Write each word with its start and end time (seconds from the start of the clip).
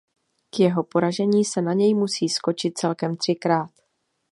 K 0.49 0.59
jeho 0.59 0.83
poražení 0.83 1.45
se 1.45 1.61
na 1.61 1.73
něj 1.73 1.93
musí 1.93 2.29
skočit 2.29 2.77
celkem 2.77 3.15
třikrát. 3.17 3.71